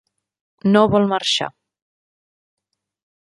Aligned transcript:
No 0.69 0.81
vol 0.95 1.05
marxar. 1.11 1.51